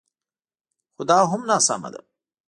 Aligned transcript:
خو 0.93 1.01
دا 1.09 1.17
هم 1.31 1.41
ناسمه 1.49 1.89
ده 1.93 2.01